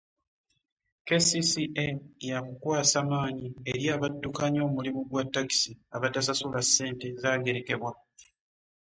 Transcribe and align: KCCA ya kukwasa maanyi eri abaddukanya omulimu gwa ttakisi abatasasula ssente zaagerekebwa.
KCCA 1.05 1.87
ya 2.29 2.37
kukwasa 2.47 2.99
maanyi 3.09 3.47
eri 3.71 3.85
abaddukanya 3.95 4.61
omulimu 4.67 5.01
gwa 5.09 5.23
ttakisi 5.25 5.71
abatasasula 5.95 6.59
ssente 6.65 7.07
zaagerekebwa. 7.21 7.91